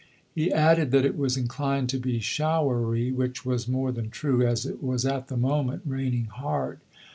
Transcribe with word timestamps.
He 0.33 0.51
added 0.51 0.89
that 0.89 1.05
it 1.05 1.15
was 1.15 1.37
inclined 1.37 1.87
to 1.89 1.99
be 1.99 2.19
showery, 2.19 3.11
which 3.11 3.45
was 3.45 3.67
more 3.67 3.91
than 3.91 4.09
true, 4.09 4.41
as 4.43 4.65
it 4.65 4.81
was 4.81 5.05
at 5.05 5.27
the 5.27 5.37
moment 5.37 5.83
raining 5.85 6.25
hard. 6.25 6.79